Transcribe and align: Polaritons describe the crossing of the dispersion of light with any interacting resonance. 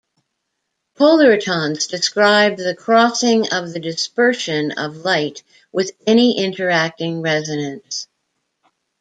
Polaritons 0.97 1.87
describe 1.87 2.57
the 2.57 2.73
crossing 2.75 3.53
of 3.53 3.71
the 3.71 3.79
dispersion 3.79 4.71
of 4.71 5.05
light 5.05 5.43
with 5.71 5.91
any 6.07 6.39
interacting 6.43 7.21
resonance. 7.21 8.07